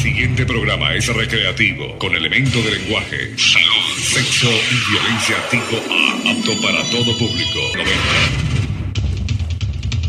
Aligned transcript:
siguiente 0.00 0.46
programa 0.46 0.94
es 0.94 1.06
recreativo, 1.08 1.98
con 1.98 2.14
elementos 2.14 2.64
de 2.64 2.70
lenguaje, 2.70 3.36
salud, 3.36 3.98
sexo 4.02 4.48
y 4.48 4.90
violencia 4.90 5.36
tipo 5.50 5.76
A, 5.76 6.30
apto 6.30 6.58
para 6.62 6.82
todo 6.90 7.18
público. 7.18 7.60
90. 7.76 7.92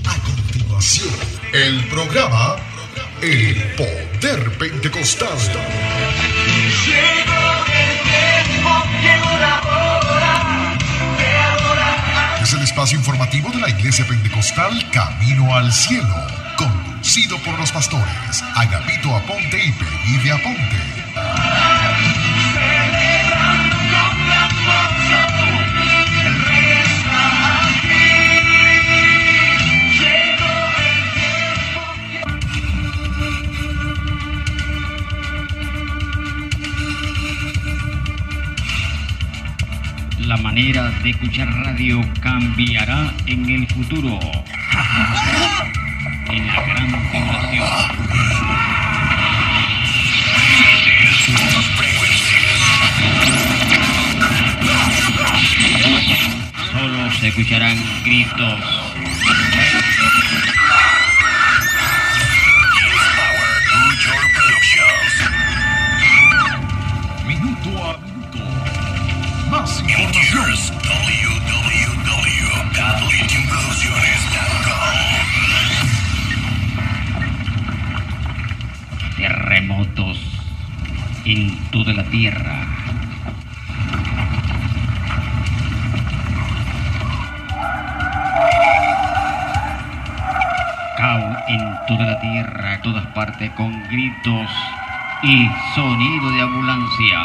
A 0.09 0.17
continuación, 0.23 1.13
el 1.51 1.83
programa 1.87 2.55
El 3.21 3.61
Poder 3.75 4.57
Pentecostal. 4.57 5.37
Es 12.41 12.53
el 12.53 12.61
espacio 12.61 12.97
informativo 12.97 13.49
de 13.51 13.59
la 13.59 13.69
Iglesia 13.69 14.07
Pentecostal 14.07 14.89
Camino 14.91 15.53
al 15.53 15.73
Cielo, 15.73 16.15
por 17.43 17.59
los 17.59 17.69
pastores 17.73 18.41
Agapito 18.55 19.13
Aponte 19.13 19.65
y 19.65 19.71
Peggy 19.73 20.17
de 20.23 20.31
Aponte. 20.31 20.77
La 40.19 40.37
manera 40.37 40.89
de 41.03 41.09
escuchar 41.09 41.49
radio 41.49 41.99
cambiará 42.21 43.13
en 43.25 43.49
el 43.49 43.67
futuro. 43.67 44.17
Escucharán 57.31 57.77
gritos. 58.03 58.59
Minuto 67.25 67.83
a 67.85 67.97
minuto. 67.99 68.39
Más 69.49 69.81
información. 69.81 70.51
Terremotos 79.15 80.19
en 81.23 81.57
toda 81.71 81.93
la 81.93 82.03
tierra. 82.09 82.70
Todas 92.81 93.05
partes, 93.07 93.49
con 93.51 93.71
gritos 93.89 94.49
y 95.23 95.47
sonido 95.75 96.31
de 96.31 96.41
ambulancia. 96.41 97.19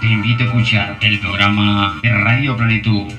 Te 0.00 0.06
invito 0.08 0.42
a 0.42 0.46
escuchar 0.46 0.98
el 1.00 1.18
programa 1.20 1.98
de 2.02 2.12
Radio 2.12 2.56
Plenitud. 2.56 3.12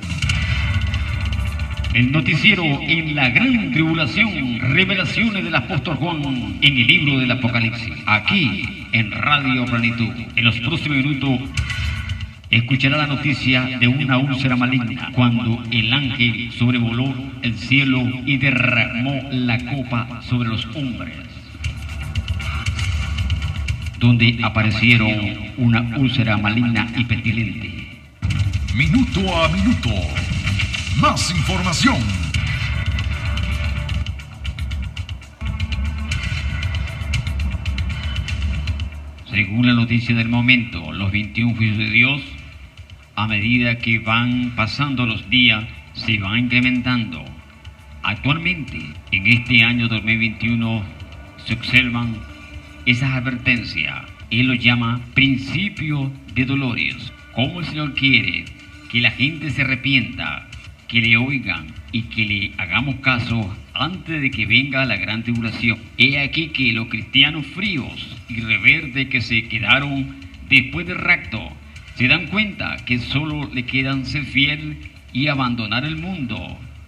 El 1.93 2.11
noticiero 2.11 2.63
en 2.63 3.15
la 3.15 3.29
gran 3.29 3.71
tribulación, 3.71 4.59
revelaciones 4.59 5.43
del 5.43 5.55
apóstol 5.55 5.95
Juan 5.95 6.21
en 6.61 6.77
el 6.77 6.87
libro 6.87 7.19
del 7.19 7.31
Apocalipsis, 7.31 7.93
aquí 8.05 8.87
en 8.91 9.11
Radio 9.11 9.65
Plenitud. 9.65 10.13
En 10.35 10.45
los 10.45 10.59
próximos 10.59 10.97
minutos 10.97 11.39
escuchará 12.49 12.97
la 12.97 13.07
noticia 13.07 13.77
de 13.79 13.87
una 13.87 14.17
úlcera 14.17 14.55
maligna 14.55 15.11
cuando 15.13 15.63
el 15.71 15.93
ángel 15.93 16.51
sobrevoló 16.51 17.13
el 17.41 17.55
cielo 17.55 18.01
y 18.25 18.37
derramó 18.37 19.21
la 19.31 19.57
copa 19.65 20.21
sobre 20.21 20.49
los 20.49 20.65
hombres 20.75 21.27
donde 23.99 24.37
aparecieron 24.43 25.11
una 25.57 25.81
úlcera 25.97 26.37
maligna 26.37 26.87
y 26.95 27.05
pestilente. 27.05 27.87
Minuto 28.75 29.43
a 29.43 29.49
minuto. 29.49 29.89
Más 30.99 31.31
información. 31.31 31.97
Según 39.29 39.67
la 39.67 39.73
noticia 39.73 40.15
del 40.15 40.29
momento, 40.29 40.91
los 40.91 41.11
21 41.11 41.55
juicios 41.55 41.77
de 41.77 41.89
Dios, 41.89 42.21
a 43.17 43.27
medida 43.27 43.79
que 43.79 43.97
van 43.97 44.51
pasando 44.55 45.07
los 45.07 45.27
días, 45.27 45.65
se 45.93 46.19
van 46.19 46.37
incrementando. 46.37 47.25
Actualmente, 48.03 48.79
en 49.11 49.25
este 49.25 49.63
año 49.63 49.87
2021, 49.87 50.83
se 51.43 51.55
observan 51.55 52.15
esas 52.85 53.11
advertencias. 53.15 54.05
Él 54.29 54.45
lo 54.45 54.53
llama 54.53 55.01
principio 55.15 56.11
de 56.35 56.45
dolores. 56.45 57.11
Como 57.33 57.59
el 57.59 57.65
Señor 57.65 57.95
quiere 57.95 58.45
que 58.91 59.01
la 59.01 59.09
gente 59.09 59.49
se 59.49 59.63
arrepienta, 59.63 60.47
que 60.87 61.01
le 61.01 61.17
oigan 61.17 61.65
y 61.91 62.03
que 62.03 62.23
le 62.23 62.51
hagamos 62.59 62.97
caso 62.97 63.51
antes 63.73 64.21
de 64.21 64.29
que 64.29 64.45
venga 64.45 64.85
la 64.85 64.95
gran 64.95 65.23
tribulación. 65.23 65.79
He 65.97 66.19
aquí 66.19 66.49
que 66.49 66.71
los 66.71 66.87
cristianos 66.87 67.47
fríos 67.47 68.15
y 68.29 68.41
reverdes 68.41 69.07
que 69.07 69.21
se 69.21 69.47
quedaron 69.47 70.17
después 70.47 70.85
del 70.85 70.99
rapto 70.99 71.51
se 71.97 72.07
dan 72.07 72.27
cuenta 72.27 72.77
que 72.85 72.99
solo 72.99 73.49
le 73.51 73.65
quedan 73.65 74.05
ser 74.05 74.23
fiel 74.23 74.77
y 75.13 75.29
abandonar 75.29 75.83
el 75.83 75.97
mundo 75.97 76.37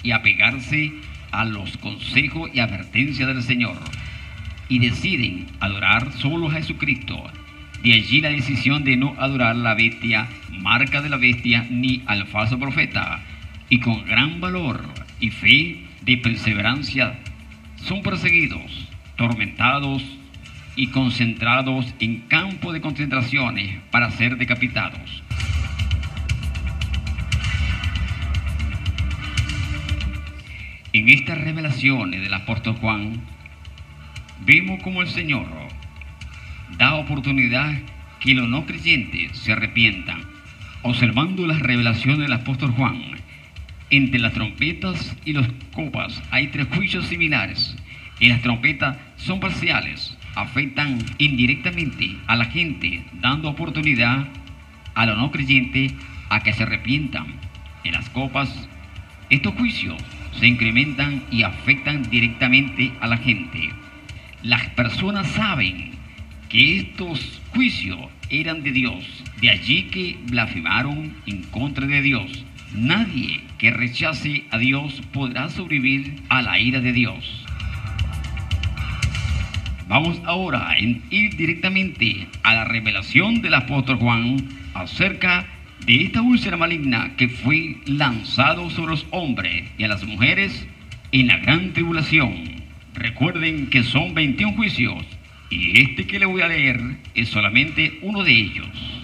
y 0.04 0.12
apegarse 0.12 0.94
a 1.32 1.46
los 1.46 1.78
consejos 1.78 2.52
y 2.54 2.60
advertencias 2.60 3.28
del 3.28 3.42
Señor 3.42 3.78
y 4.68 4.78
deciden 4.78 5.48
adorar 5.60 6.12
solo 6.14 6.48
a 6.48 6.52
Jesucristo. 6.52 7.24
De 7.82 7.94
allí 7.94 8.22
la 8.22 8.30
decisión 8.30 8.84
de 8.84 8.98
no 8.98 9.16
adorar 9.18 9.56
la 9.56 9.74
bestia, 9.74 10.28
marca 10.52 11.02
de 11.02 11.10
la 11.10 11.18
bestia, 11.18 11.66
ni 11.72 12.04
al 12.06 12.28
falso 12.28 12.60
profeta. 12.60 13.24
Y 13.68 13.80
con 13.80 14.06
gran 14.06 14.40
valor 14.40 14.84
y 15.20 15.32
fe 15.32 15.86
de 16.02 16.18
perseverancia 16.18 17.18
son 17.78 18.04
perseguidos, 18.04 18.88
tormentados 19.16 20.04
y 20.80 20.88
concentrados 20.88 21.94
en 22.00 22.22
campo 22.22 22.72
de 22.72 22.80
concentraciones 22.80 23.82
para 23.92 24.12
ser 24.12 24.38
decapitados. 24.38 25.22
En 30.94 31.10
estas 31.10 31.38
revelaciones 31.38 32.22
del 32.22 32.34
apóstol 32.34 32.78
Juan, 32.78 33.20
vemos 34.46 34.82
como 34.82 35.02
el 35.02 35.10
Señor 35.10 35.48
da 36.78 36.96
oportunidad 36.96 37.78
que 38.22 38.34
los 38.34 38.48
no 38.48 38.66
creyentes 38.66 39.38
se 39.38 39.52
arrepientan. 39.52 40.22
Observando 40.84 41.46
las 41.46 41.60
revelaciones 41.60 42.22
del 42.22 42.32
apóstol 42.32 42.72
Juan, 42.72 43.02
entre 43.90 44.22
las 44.22 44.32
trompetas 44.32 45.14
y 45.26 45.34
las 45.34 45.50
copas 45.74 46.24
hay 46.32 46.48
tres 46.48 46.68
juicios 46.74 47.06
similares. 47.08 47.76
Y 48.20 48.28
las 48.30 48.42
trompetas 48.42 48.98
son 49.18 49.40
parciales, 49.40 50.18
afectan 50.36 51.00
indirectamente 51.18 52.18
a 52.28 52.36
la 52.36 52.46
gente, 52.46 53.04
dando 53.14 53.50
oportunidad 53.50 54.28
a 54.96 55.06
los 55.06 55.18
no 55.18 55.32
creyentes 55.32 55.94
a 56.30 56.42
que 56.42 56.54
se 56.54 56.64
arrepientan. 56.64 57.28
En 57.84 57.94
las 57.94 58.10
copas, 58.10 58.68
estos 59.30 59.54
juicios 59.56 60.02
se 60.40 60.48
incrementan 60.48 61.24
y 61.32 61.44
afectan 61.44 62.04
directamente 62.10 62.94
a 63.00 63.08
la 63.08 63.18
gente 63.18 63.70
las 64.44 64.68
personas 64.70 65.28
saben 65.32 65.92
que 66.48 66.78
estos 66.78 67.42
juicios 67.50 68.00
eran 68.30 68.64
de 68.64 68.72
Dios. 68.72 69.04
De 69.42 69.50
allí 69.50 69.84
que 69.84 70.18
blasfemaron 70.28 71.14
en 71.26 71.44
contra 71.44 71.86
de 71.86 72.02
Dios. 72.02 72.46
Nadie 72.74 73.42
que 73.58 73.72
rechace 73.72 74.46
a 74.52 74.58
Dios 74.58 75.02
podrá 75.12 75.50
sobrevivir 75.50 76.22
a 76.30 76.42
la 76.42 76.60
ira 76.60 76.80
de 76.80 76.94
Dios. 76.94 77.46
Vamos 79.90 80.22
ahora 80.24 80.70
a 80.70 80.80
ir 80.80 81.36
directamente 81.36 82.28
a 82.44 82.54
la 82.54 82.64
revelación 82.64 83.42
del 83.42 83.56
apóstol 83.56 83.98
Juan 83.98 84.38
acerca 84.76 85.48
de 85.84 86.04
esta 86.04 86.22
úlcera 86.22 86.58
maligna 86.58 87.16
que 87.18 87.28
fue 87.28 87.78
lanzado 87.88 88.70
sobre 88.70 88.92
los 88.92 89.08
hombres 89.10 89.64
y 89.80 89.84
a 89.86 89.88
las 89.88 90.04
mujeres 90.04 90.68
en 91.12 91.26
la 91.26 91.38
gran 91.38 91.74
tribulación. 91.74 92.36
Recuerden 92.94 93.72
que 93.72 93.82
son 93.82 94.14
21 94.14 94.56
juicios 94.56 95.04
y 95.50 95.82
este 95.82 96.06
que 96.06 96.20
le 96.20 96.28
voy 96.28 96.44
a 96.44 96.50
leer 96.50 96.80
es 97.16 97.30
solamente 97.30 97.98
uno 98.04 98.24
de 98.24 98.34
ellos. 98.34 98.99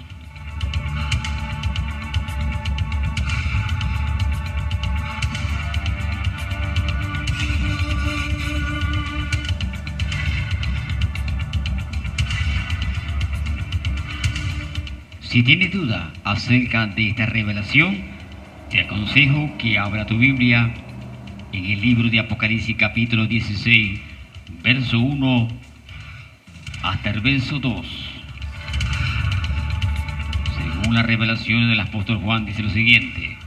Si 15.36 15.44
tienes 15.44 15.74
duda 15.74 16.14
acerca 16.24 16.88
de 16.88 17.10
esta 17.10 17.26
revelación, 17.26 18.06
te 18.70 18.80
aconsejo 18.80 19.52
que 19.58 19.78
abra 19.78 20.06
tu 20.06 20.18
Biblia 20.18 20.74
en 21.52 21.66
el 21.66 21.82
libro 21.82 22.10
de 22.10 22.20
Apocalipsis 22.20 22.78
capítulo 22.78 23.28
16, 23.28 24.00
verso 24.64 24.98
1 24.98 25.48
hasta 26.84 27.10
el 27.10 27.20
verso 27.20 27.60
2. 27.60 27.86
Según 30.56 30.96
la 30.96 31.04
revelación 31.04 31.68
del 31.68 31.82
apóstol 31.82 32.20
Juan 32.20 32.46
dice 32.46 32.64
lo 32.64 32.70
siguiente, 32.70 33.38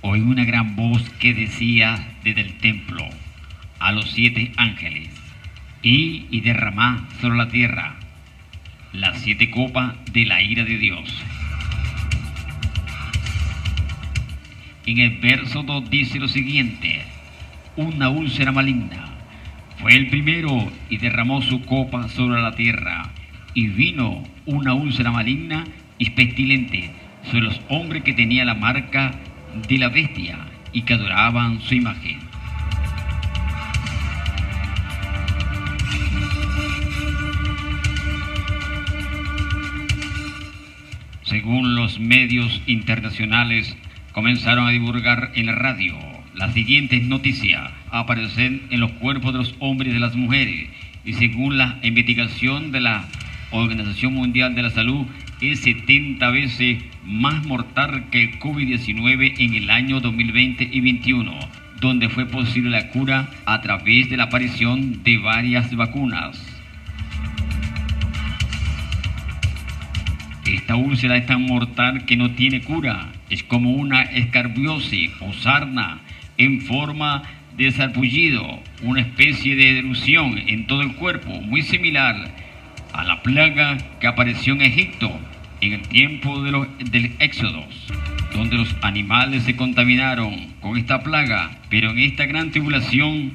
oí 0.00 0.20
una 0.22 0.46
gran 0.46 0.76
voz 0.76 1.10
que 1.20 1.34
decía 1.34 2.08
desde 2.24 2.40
el 2.40 2.54
templo 2.54 3.04
a 3.80 3.92
los 3.92 4.10
siete 4.12 4.52
ángeles, 4.56 5.10
y, 5.82 6.24
y 6.30 6.40
derramá 6.40 7.06
sobre 7.20 7.36
la 7.36 7.48
tierra 7.48 7.99
las 8.92 9.20
siete 9.20 9.50
copas 9.50 9.94
de 10.12 10.26
la 10.26 10.42
ira 10.42 10.64
de 10.64 10.78
Dios. 10.78 11.22
En 14.86 14.98
el 14.98 15.18
verso 15.18 15.62
2 15.62 15.90
dice 15.90 16.18
lo 16.18 16.28
siguiente, 16.28 17.02
una 17.76 18.08
úlcera 18.08 18.52
maligna 18.52 19.10
fue 19.80 19.96
el 19.96 20.08
primero 20.08 20.70
y 20.90 20.98
derramó 20.98 21.40
su 21.40 21.62
copa 21.62 22.06
sobre 22.10 22.42
la 22.42 22.54
tierra, 22.54 23.08
y 23.54 23.68
vino 23.68 24.22
una 24.44 24.74
úlcera 24.74 25.10
maligna 25.10 25.64
y 25.96 26.10
pestilente 26.10 26.90
sobre 27.24 27.44
los 27.44 27.60
hombres 27.70 28.02
que 28.02 28.12
tenían 28.12 28.46
la 28.46 28.54
marca 28.54 29.14
de 29.68 29.78
la 29.78 29.88
bestia 29.88 30.38
y 30.74 30.82
que 30.82 30.94
adoraban 30.94 31.60
su 31.62 31.74
imagen. 31.74 32.19
Según 41.40 41.74
los 41.74 41.98
medios 41.98 42.60
internacionales, 42.66 43.74
comenzaron 44.12 44.68
a 44.68 44.72
divulgar 44.72 45.32
en 45.34 45.46
la 45.46 45.54
radio 45.54 45.96
las 46.34 46.52
siguientes 46.52 47.02
noticias 47.02 47.70
aparecen 47.90 48.64
en 48.68 48.80
los 48.80 48.92
cuerpos 48.92 49.32
de 49.32 49.38
los 49.38 49.54
hombres 49.58 49.90
y 49.90 49.94
de 49.94 50.00
las 50.00 50.16
mujeres 50.16 50.68
y 51.02 51.14
según 51.14 51.56
la 51.56 51.78
investigación 51.82 52.72
de 52.72 52.82
la 52.82 53.08
Organización 53.52 54.12
Mundial 54.12 54.54
de 54.54 54.64
la 54.64 54.68
Salud 54.68 55.06
es 55.40 55.60
70 55.60 56.30
veces 56.30 56.84
más 57.06 57.42
mortal 57.46 58.10
que 58.10 58.24
el 58.24 58.38
COVID-19 58.38 59.36
en 59.38 59.54
el 59.54 59.70
año 59.70 60.00
2020 60.00 60.64
y 60.64 60.66
2021, 60.66 61.38
donde 61.80 62.10
fue 62.10 62.26
posible 62.26 62.68
la 62.68 62.90
cura 62.90 63.30
a 63.46 63.62
través 63.62 64.10
de 64.10 64.18
la 64.18 64.24
aparición 64.24 65.02
de 65.02 65.16
varias 65.16 65.74
vacunas. 65.74 66.49
Esta 70.70 70.78
úlcera 70.78 71.16
es 71.16 71.26
tan 71.26 71.42
mortal 71.42 72.04
que 72.04 72.16
no 72.16 72.30
tiene 72.30 72.60
cura. 72.60 73.08
Es 73.28 73.42
como 73.42 73.72
una 73.72 74.02
escarbiosis 74.02 75.10
o 75.18 75.32
sarna 75.32 75.98
en 76.38 76.60
forma 76.60 77.24
de 77.56 77.72
sarpullido, 77.72 78.62
una 78.82 79.00
especie 79.00 79.56
de 79.56 79.80
erupción 79.80 80.38
en 80.46 80.68
todo 80.68 80.82
el 80.82 80.94
cuerpo, 80.94 81.40
muy 81.40 81.62
similar 81.62 82.14
a 82.92 83.02
la 83.02 83.20
plaga 83.20 83.78
que 83.98 84.06
apareció 84.06 84.52
en 84.52 84.62
Egipto 84.62 85.10
en 85.60 85.72
el 85.72 85.88
tiempo 85.88 86.40
de 86.40 86.52
los, 86.52 86.68
del 86.78 87.16
Éxodo, 87.18 87.64
donde 88.32 88.56
los 88.56 88.72
animales 88.82 89.42
se 89.42 89.56
contaminaron 89.56 90.52
con 90.60 90.76
esta 90.78 91.02
plaga, 91.02 91.50
pero 91.68 91.90
en 91.90 91.98
esta 91.98 92.26
gran 92.26 92.52
tribulación 92.52 93.32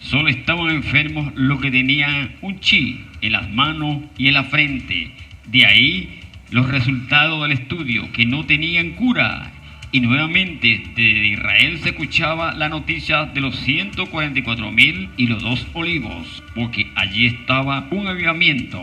solo 0.00 0.28
estaban 0.30 0.70
enfermos 0.70 1.32
los 1.36 1.60
que 1.60 1.70
tenían 1.70 2.32
un 2.40 2.58
chi 2.58 3.04
en 3.20 3.30
las 3.34 3.48
manos 3.48 3.98
y 4.18 4.26
en 4.26 4.34
la 4.34 4.42
frente. 4.42 5.12
De 5.46 5.64
ahí 5.64 6.21
los 6.52 6.70
resultados 6.70 7.42
del 7.42 7.52
estudio, 7.52 8.12
que 8.12 8.26
no 8.26 8.44
tenían 8.44 8.90
cura. 8.90 9.50
Y 9.90 10.00
nuevamente 10.00 10.82
de 10.94 11.26
Israel 11.28 11.78
se 11.82 11.90
escuchaba 11.90 12.54
la 12.54 12.68
noticia 12.68 13.24
de 13.24 13.40
los 13.40 13.56
144 13.56 14.70
mil 14.70 15.10
y 15.16 15.26
los 15.26 15.42
dos 15.42 15.66
olivos, 15.72 16.42
porque 16.54 16.86
allí 16.94 17.26
estaba 17.26 17.88
un 17.90 18.06
avivamiento. 18.06 18.80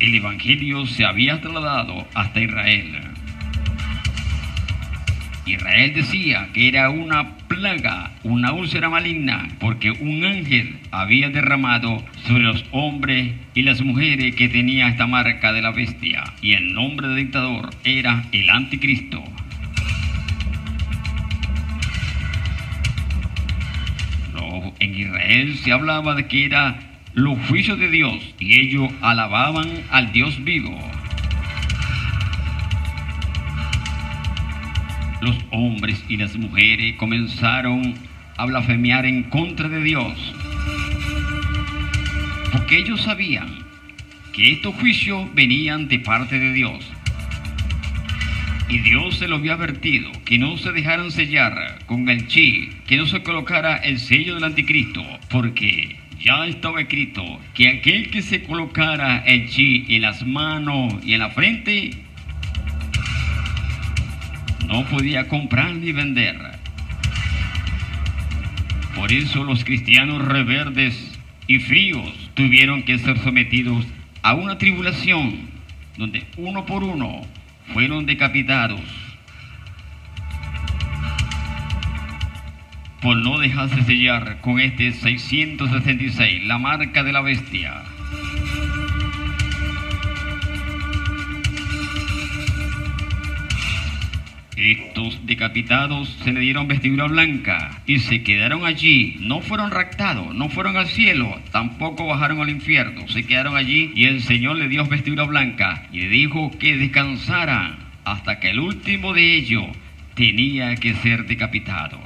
El 0.00 0.14
Evangelio 0.14 0.86
se 0.86 1.04
había 1.04 1.40
trasladado 1.40 2.06
hasta 2.14 2.40
Israel. 2.40 3.09
Israel 5.46 5.92
decía 5.94 6.48
que 6.52 6.68
era 6.68 6.90
una 6.90 7.36
plaga, 7.48 8.12
una 8.22 8.52
úlcera 8.52 8.88
maligna, 8.88 9.48
porque 9.58 9.90
un 9.90 10.24
ángel 10.24 10.78
había 10.90 11.30
derramado 11.30 12.04
sobre 12.26 12.44
los 12.44 12.64
hombres 12.70 13.32
y 13.54 13.62
las 13.62 13.80
mujeres 13.82 14.34
que 14.36 14.48
tenía 14.48 14.88
esta 14.88 15.06
marca 15.06 15.52
de 15.52 15.62
la 15.62 15.70
bestia, 15.70 16.24
y 16.42 16.52
el 16.52 16.74
nombre 16.74 17.08
del 17.08 17.16
dictador 17.16 17.70
era 17.84 18.24
el 18.32 18.48
anticristo. 18.50 19.24
En 24.78 24.98
Israel 24.98 25.56
se 25.58 25.72
hablaba 25.72 26.14
de 26.14 26.26
que 26.26 26.46
era 26.46 26.78
los 27.12 27.38
juicios 27.46 27.78
de 27.78 27.90
Dios, 27.90 28.34
y 28.38 28.60
ellos 28.60 28.90
alababan 29.02 29.68
al 29.90 30.10
Dios 30.12 30.42
vivo. 30.42 30.78
Los 35.20 35.36
hombres 35.50 36.02
y 36.08 36.16
las 36.16 36.36
mujeres 36.36 36.96
comenzaron 36.96 37.94
a 38.36 38.46
blasfemiar 38.46 39.04
en 39.06 39.24
contra 39.24 39.68
de 39.68 39.82
Dios. 39.82 40.34
Porque 42.52 42.78
ellos 42.78 43.02
sabían 43.02 43.48
que 44.32 44.52
estos 44.52 44.74
juicios 44.76 45.28
venían 45.34 45.88
de 45.88 45.98
parte 45.98 46.38
de 46.38 46.52
Dios. 46.52 46.90
Y 48.68 48.78
Dios 48.78 49.18
se 49.18 49.26
los 49.26 49.40
había 49.40 49.54
advertido 49.54 50.10
que 50.24 50.38
no 50.38 50.56
se 50.56 50.72
dejaran 50.72 51.10
sellar 51.10 51.80
con 51.86 52.08
el 52.08 52.28
chi, 52.28 52.70
que 52.86 52.96
no 52.96 53.06
se 53.06 53.22
colocara 53.22 53.76
el 53.76 53.98
sello 53.98 54.36
del 54.36 54.44
anticristo, 54.44 55.04
porque 55.28 55.96
ya 56.20 56.46
estaba 56.46 56.80
escrito 56.80 57.40
que 57.54 57.68
aquel 57.68 58.10
que 58.10 58.22
se 58.22 58.42
colocara 58.42 59.24
el 59.26 59.48
chi 59.48 59.86
en 59.88 60.02
las 60.02 60.24
manos 60.24 60.94
y 61.04 61.14
en 61.14 61.20
la 61.20 61.30
frente 61.30 61.90
no 64.70 64.84
podía 64.84 65.26
comprar 65.26 65.74
ni 65.74 65.92
vender. 65.92 66.38
Por 68.94 69.12
eso 69.12 69.44
los 69.44 69.64
cristianos 69.64 70.24
reverdes 70.24 71.18
y 71.46 71.58
fríos 71.58 72.30
tuvieron 72.34 72.84
que 72.84 72.98
ser 72.98 73.18
sometidos 73.18 73.84
a 74.22 74.34
una 74.34 74.58
tribulación 74.58 75.50
donde 75.96 76.24
uno 76.36 76.64
por 76.66 76.84
uno 76.84 77.22
fueron 77.72 78.06
decapitados 78.06 78.80
por 83.00 83.16
no 83.16 83.38
dejarse 83.38 83.82
sellar 83.82 84.40
con 84.40 84.60
este 84.60 84.92
666, 84.92 86.44
la 86.44 86.58
marca 86.58 87.02
de 87.02 87.12
la 87.12 87.22
bestia. 87.22 87.82
Estos 94.60 95.24
decapitados 95.24 96.10
se 96.22 96.34
le 96.34 96.40
dieron 96.40 96.68
vestidura 96.68 97.06
blanca 97.06 97.80
y 97.86 98.00
se 98.00 98.22
quedaron 98.22 98.66
allí. 98.66 99.16
No 99.18 99.40
fueron 99.40 99.70
raptados, 99.70 100.34
no 100.34 100.50
fueron 100.50 100.76
al 100.76 100.86
cielo, 100.86 101.40
tampoco 101.50 102.06
bajaron 102.06 102.42
al 102.42 102.50
infierno. 102.50 103.08
Se 103.08 103.24
quedaron 103.24 103.56
allí 103.56 103.90
y 103.94 104.04
el 104.04 104.20
Señor 104.20 104.56
le 104.56 104.68
dio 104.68 104.84
vestidura 104.84 105.24
blanca 105.24 105.86
y 105.92 106.00
le 106.00 106.08
dijo 106.10 106.50
que 106.58 106.76
descansara 106.76 107.78
hasta 108.04 108.38
que 108.38 108.50
el 108.50 108.60
último 108.60 109.14
de 109.14 109.34
ellos 109.34 109.64
tenía 110.14 110.76
que 110.76 110.92
ser 110.92 111.24
decapitado. 111.24 111.98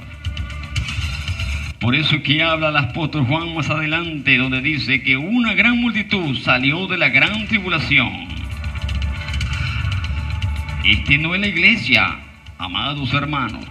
Por 1.81 1.93
eso 1.93 2.23
que 2.23 2.41
habla 2.41 2.69
el 2.69 2.77
apóstol 2.77 3.25
Juan 3.25 3.53
más 3.53 3.69
adelante, 3.69 4.37
donde 4.37 4.61
dice 4.61 5.03
que 5.03 5.17
una 5.17 5.55
gran 5.55 5.77
multitud 5.81 6.37
salió 6.37 6.87
de 6.87 6.97
la 6.97 7.09
gran 7.09 7.47
tribulación. 7.47 8.29
Este 10.85 11.17
no 11.17 11.35
es 11.35 11.41
la 11.41 11.47
iglesia, 11.47 12.19
Amados 12.57 13.13
hermanos, 13.13 13.65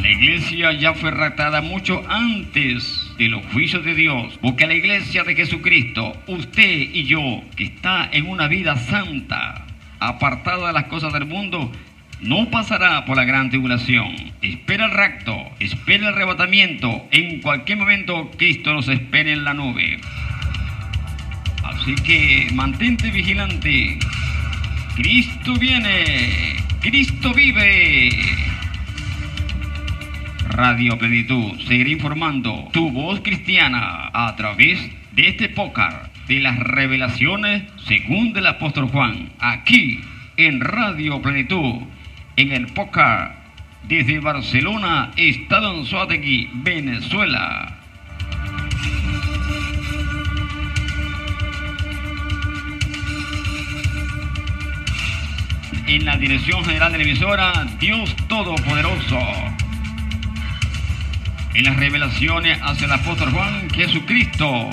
la 0.00 0.10
iglesia 0.10 0.72
ya 0.72 0.94
fue 0.94 1.10
raptada 1.10 1.60
mucho 1.60 2.02
antes 2.08 3.12
de 3.18 3.28
los 3.28 3.44
juicios 3.52 3.84
de 3.84 3.94
Dios, 3.94 4.38
porque 4.40 4.66
la 4.66 4.74
iglesia 4.74 5.22
de 5.22 5.34
Jesucristo, 5.34 6.16
usted 6.26 6.90
y 6.92 7.04
yo, 7.04 7.42
que 7.56 7.64
está 7.64 8.08
en 8.10 8.26
una 8.28 8.48
vida 8.48 8.76
santa, 8.76 9.66
apartada 10.00 10.68
de 10.68 10.72
las 10.72 10.84
cosas 10.84 11.12
del 11.12 11.26
mundo, 11.26 11.70
no 12.20 12.50
pasará 12.50 13.04
por 13.04 13.18
la 13.18 13.24
gran 13.24 13.50
tribulación. 13.50 14.32
Espera 14.40 14.86
el 14.86 14.92
rapto, 14.92 15.36
espera 15.60 16.08
el 16.08 16.14
arrebatamiento. 16.14 17.06
En 17.10 17.42
cualquier 17.42 17.78
momento 17.78 18.30
Cristo 18.38 18.72
nos 18.72 18.88
espera 18.88 19.30
en 19.30 19.44
la 19.44 19.52
nube. 19.52 20.00
Así 21.62 21.94
que 21.96 22.48
mantente 22.54 23.10
vigilante. 23.10 23.98
Cristo 24.96 25.54
viene. 25.58 26.53
Cristo 26.84 27.32
vive. 27.32 28.10
Radio 30.50 30.98
Plenitud 30.98 31.58
seguirá 31.66 31.88
informando 31.88 32.68
tu 32.74 32.90
voz 32.90 33.20
cristiana 33.20 34.10
a 34.12 34.36
través 34.36 34.78
de 35.12 35.28
este 35.28 35.48
podcast 35.48 36.14
de 36.28 36.40
las 36.40 36.58
revelaciones 36.58 37.62
según 37.86 38.36
el 38.36 38.46
apóstol 38.46 38.88
Juan, 38.88 39.30
aquí 39.38 40.02
en 40.36 40.60
Radio 40.60 41.22
Plenitud, 41.22 41.84
en 42.36 42.52
el 42.52 42.66
podcast 42.66 43.34
desde 43.88 44.20
Barcelona, 44.20 45.10
Estado 45.16 45.78
Anzoátegui, 45.78 46.50
Venezuela. 46.52 47.83
En 55.86 56.06
la 56.06 56.16
dirección 56.16 56.64
general 56.64 56.92
de 56.92 56.98
la 56.98 57.04
emisora, 57.04 57.66
Dios 57.78 58.16
Todopoderoso. 58.26 59.18
En 61.52 61.64
las 61.64 61.76
revelaciones 61.76 62.58
hacia 62.62 62.86
el 62.86 62.92
apóstol 62.92 63.30
Juan, 63.30 63.68
Jesucristo, 63.68 64.70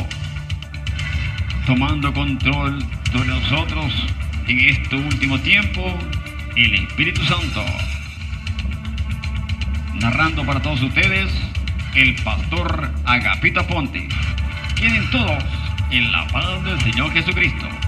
tomando 1.66 2.14
control 2.14 2.82
sobre 3.12 3.28
nosotros 3.28 3.94
en 4.48 4.60
este 4.60 4.96
último 4.96 5.38
tiempo, 5.40 6.00
el 6.56 6.76
Espíritu 6.76 7.22
Santo. 7.26 7.66
Narrando 9.96 10.46
para 10.46 10.62
todos 10.62 10.82
ustedes, 10.82 11.30
el 11.94 12.16
pastor 12.24 12.90
Agapito 13.06 13.68
Ponte. 13.68 14.08
Queden 14.76 15.10
todos 15.12 15.44
en 15.92 16.10
la 16.10 16.26
paz 16.28 16.64
del 16.64 16.80
Señor 16.82 17.12
Jesucristo. 17.12 17.81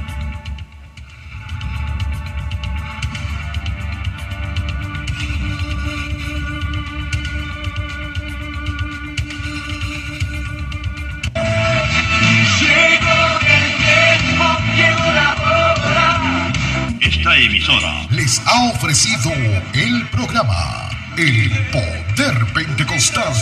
Emisora 17.46 18.06
les 18.10 18.42
ha 18.46 18.70
ofrecido 18.70 19.32
el 19.74 20.08
programa 20.10 20.90
El 21.18 21.52
Poder 21.72 22.46
Pentecostal. 22.54 23.34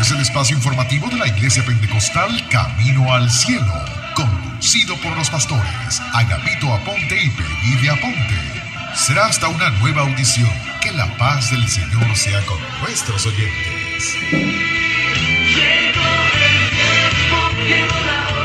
Es 0.00 0.10
el 0.10 0.20
espacio 0.20 0.56
informativo 0.56 1.08
de 1.08 1.16
la 1.16 1.28
Iglesia 1.28 1.64
Pentecostal 1.64 2.48
Camino 2.48 3.12
al 3.12 3.30
Cielo, 3.30 3.84
conducido 4.14 4.96
por 4.96 5.16
los 5.16 5.30
pastores 5.30 6.02
Agapito 6.12 6.72
Aponte 6.72 7.22
y 7.22 7.30
Peggy 7.30 7.88
Aponte. 7.88 8.56
Será 8.94 9.26
hasta 9.26 9.48
una 9.48 9.70
nueva 9.70 10.02
audición. 10.02 10.50
Que 10.80 10.92
la 10.92 11.06
paz 11.16 11.50
del 11.50 11.66
Señor 11.68 12.16
sea 12.16 12.40
con 12.46 12.58
nuestros 12.80 13.26
oyentes. 13.26 14.85
No 17.68 17.74
la 18.06 18.35